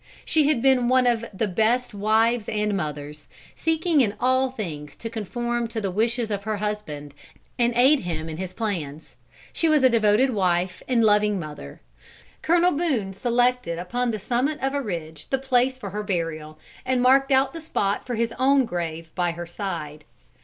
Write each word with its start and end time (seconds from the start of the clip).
She 0.25 0.47
had 0.47 0.63
been 0.63 0.87
one 0.87 1.05
of 1.05 1.25
the 1.31 1.47
best 1.47 1.93
of 1.93 1.99
wives 1.99 2.49
and 2.49 2.75
mothers, 2.75 3.27
seeking 3.53 4.01
in 4.01 4.15
all 4.19 4.49
things 4.49 4.95
to 4.95 5.11
conform 5.11 5.67
to 5.67 5.79
the 5.79 5.91
wishes 5.91 6.31
of 6.31 6.41
her 6.41 6.57
husband, 6.57 7.13
and 7.59 7.71
aid 7.75 7.99
him 7.99 8.27
in 8.27 8.37
his 8.37 8.51
plans. 8.51 9.15
She 9.53 9.69
was 9.69 9.83
a 9.83 9.91
devoted 9.91 10.31
wife 10.31 10.81
and 10.87 11.03
a 11.03 11.05
loving 11.05 11.39
mother. 11.39 11.81
Colonel 12.41 12.71
Boone 12.71 13.13
selected 13.13 13.77
upon 13.77 14.09
the 14.09 14.17
summit 14.17 14.57
of 14.59 14.73
a 14.73 14.81
ridge 14.81 15.29
the 15.29 15.37
place 15.37 15.77
for 15.77 15.91
her 15.91 16.01
burial, 16.01 16.57
and 16.83 16.99
marked 16.99 17.31
out 17.31 17.53
the 17.53 17.61
spot 17.61 18.03
for 18.07 18.15
his 18.15 18.33
own 18.39 18.65
grave 18.65 19.13
by 19.13 19.33
her 19.33 19.45
side. 19.45 20.03